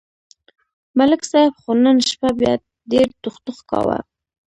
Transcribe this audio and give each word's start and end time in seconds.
ملک 0.97 1.21
صاحب 1.31 1.53
خو 1.61 1.71
نن 1.83 1.97
شپه 2.09 2.29
بیا 2.39 2.53
ډېر 2.91 3.07
ټوخ 3.21 3.35
ټوخ 3.45 3.59
کاوه 3.69 3.97